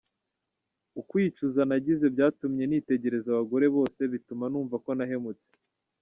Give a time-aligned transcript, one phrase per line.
[0.99, 5.47] Ukwicuza nagize byatumye nitegereza abagore bose, bituma numva ko nahemutse.